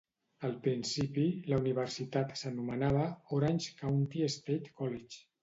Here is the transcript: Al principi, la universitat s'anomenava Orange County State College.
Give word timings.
Al 0.47 0.53
principi, 0.61 1.25
la 1.53 1.59
universitat 1.63 2.33
s'anomenava 2.41 3.05
Orange 3.39 3.77
County 3.83 4.25
State 4.39 4.75
College. 4.83 5.23